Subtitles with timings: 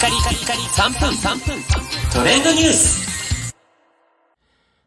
[0.00, 1.62] カリカリカリ3分3分
[2.12, 3.54] トレンドニュース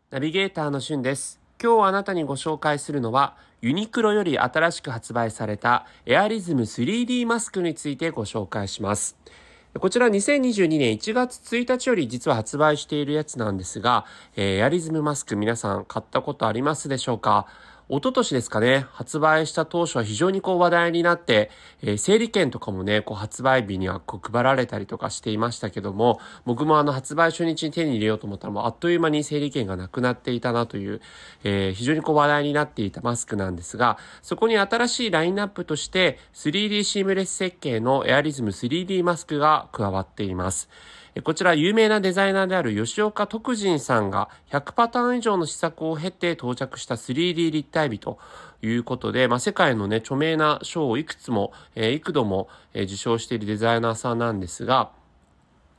[0.09, 1.39] ナビゲーターのしゅんです。
[1.61, 9.17] 今日あなたにご紹介するのは、ユニクロより新しく発売されたエアリズム 3D マスクについてご紹介します。
[9.79, 14.05] こちら2022年1月1日より実は発売しているやつなんですが、
[14.35, 17.47] えーエアリズムマスク皆さん買ったことありますでしょうか？
[17.89, 21.51] 一昨年ですかね、発売した当初は非常にこう話題になって、
[21.81, 31.01] えー整理券とかもね、こう発売日にはこう配られたりとかしていましたけども、僕もあの発売初日に手に入れようと思ったらもうあっという間に整理券がなくなっていたなという、
[31.43, 40.69] えー非常にこう話題になっていたマスクなんですが、そこに新しいラインナップとして 3D シームレス設計のエアリズム 3D マスクが加わっています。
[41.21, 48.17] こちら有名なデザイナーである吉岡徳仁さんが100パターン以上の試作を経て到着した 3D 立体美と
[48.61, 54.91] いうことで、まあ、世界のね、著名な賞をいくつも、えー幾度も、えー受賞しているデザイナーさんなんですが、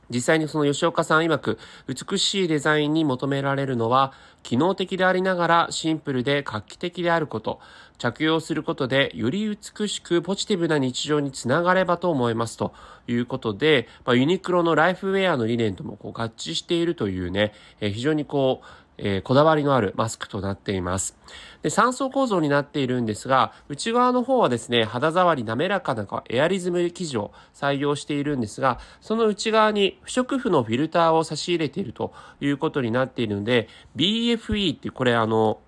[0.09, 7.59] 実際にその吉岡さん曰く、美しいデザインに求められるのは、機能的でありながらシンプルで画期的であること、
[7.97, 12.73] 着用することでより美しくポジティブな日常につながればと思いますと
[13.07, 18.65] いうことで、まあ、ユニクロのライフウェアの理念ともこう合致しているというね、えー非常にこう、
[18.97, 21.17] えーこだわりのあるマスクとなっています。
[21.61, 35.59] で、3層構造になっているんですが、内側の方はですね、肌触り滑らかなエアリズム生地を採用しているんですが、その内側に不織布のフィルターを差し入れているということになっているので、BFE ってこれあの、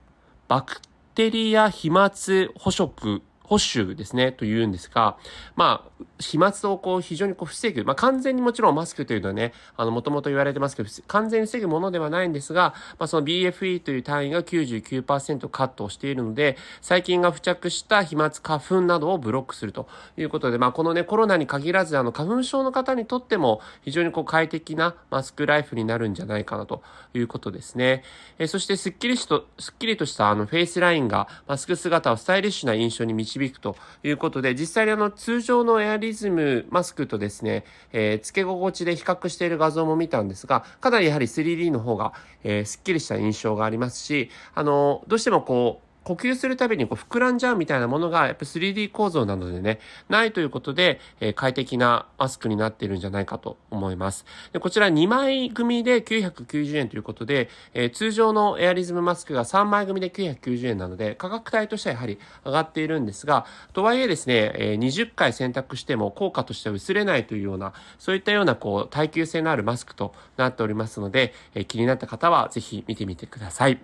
[0.48, 0.78] バク
[1.16, 2.12] テリア飛沫
[2.56, 5.18] 捕食、保守ですね、というんですが、
[5.56, 19.88] まあ、飛沫をこう非常にこう防ぐ、まあ完全にもちろんマスクというのはね、あの、もともと言われてますけど、完全に防ぐものではないんですが、まあその BFE という単位が99%カットをしているので、細菌が付着した飛沫、花粉などをブロックすると
[20.18, 28.04] いうことで、まあこのね、コロナに限らず、あの、花粉症の方にとっても非常にこう快適なマスクライフになるんじゃないかなということですね。
[28.40, 54.26] えーそしてすっきりしと、すっきりとしたあのフェイスラインがマスク姿をスタイリッシュな印象に導響くということで、実際にあの通常のエアリズムマスクとですね、えー付け心地で比較している画像も見たんですが、かなりやはり 3D の方が、えーすっきりした印象がありますし、あの、どうしてもこう、呼吸するたびにこう膨らんじゃうみたいなものがやっぱ 3D 構造なのでね、ないということで、えー快適なマスクになっているんじゃないかと思います。
[54.54, 73.80] でこちら2枚組で990円ということで、えー通常のエアリズムマスクが3枚組で990円なので、価格帯としてはやはり上がっているんですが、とはいえですね、えー20回選択しても効果としては薄れないというような、そういったようなこう耐久性のあるマスクとなっておりますので、え気になった方はぜひ見てみてください。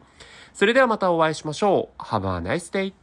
[0.53, 2.03] それではまたお会いしましょう。
[2.13, 2.93] Have a nice day!